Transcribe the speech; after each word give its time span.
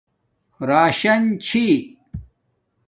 راشنئ 0.69 1.25
چھی 1.45 1.65